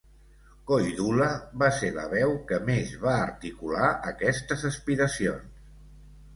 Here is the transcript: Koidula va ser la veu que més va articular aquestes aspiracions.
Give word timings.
Koidula 0.69 1.27
va 1.65 1.69
ser 1.81 1.91
la 1.99 2.07
veu 2.15 2.33
que 2.53 2.59
més 2.71 2.95
va 3.05 3.15
articular 3.27 3.93
aquestes 4.15 4.69
aspiracions. 4.75 5.65